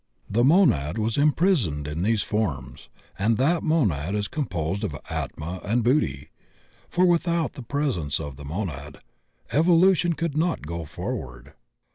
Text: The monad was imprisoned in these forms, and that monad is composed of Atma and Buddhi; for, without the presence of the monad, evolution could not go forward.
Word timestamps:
The 0.27 0.43
monad 0.43 0.97
was 0.97 1.15
imprisoned 1.15 1.87
in 1.87 2.01
these 2.01 2.23
forms, 2.23 2.89
and 3.19 3.37
that 3.37 3.61
monad 3.61 4.15
is 4.15 4.27
composed 4.27 4.83
of 4.83 4.97
Atma 5.11 5.61
and 5.63 5.83
Buddhi; 5.83 6.29
for, 6.89 7.05
without 7.05 7.53
the 7.53 7.61
presence 7.61 8.19
of 8.19 8.35
the 8.35 8.43
monad, 8.45 9.01
evolution 9.51 10.13
could 10.13 10.35
not 10.35 10.63
go 10.65 10.85
forward. 10.85 11.53